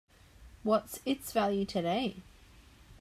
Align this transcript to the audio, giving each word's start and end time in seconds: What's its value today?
What's 0.63 0.99
its 1.05 1.31
value 1.31 1.63
today? 1.63 2.15